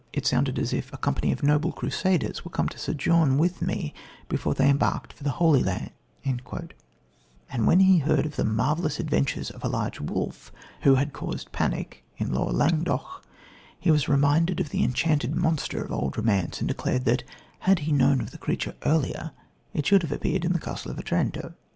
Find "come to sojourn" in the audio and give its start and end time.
2.49-3.37